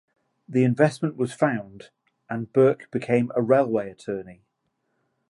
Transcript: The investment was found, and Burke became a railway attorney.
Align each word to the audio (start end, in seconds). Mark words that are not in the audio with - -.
The 0.49 0.63
investment 0.63 1.15
was 1.15 1.31
found, 1.31 1.91
and 2.27 2.51
Burke 2.51 2.89
became 2.89 3.31
a 3.35 3.41
railway 3.43 3.91
attorney. 3.91 4.41